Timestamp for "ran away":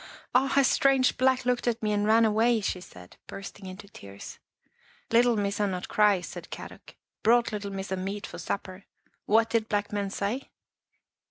2.07-2.59